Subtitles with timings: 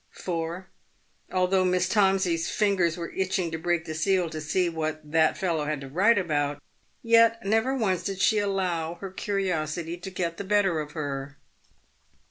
[0.15, 0.65] For,
[1.29, 5.37] al though Miss Tomsey's fingers were itching to break the seal to see what" that
[5.37, 6.59] fellow" had to write about,
[7.03, 11.37] yet never once did she allow her curiosity to get the better of her.